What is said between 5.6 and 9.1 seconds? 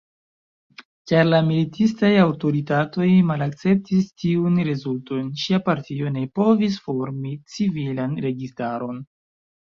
partio ne povis formi civilan registaron.